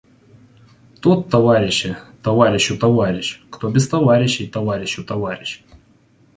[0.99, 5.63] Тот, товарищи, товарищу товарищ, кто без товарищей товарищу товарищ.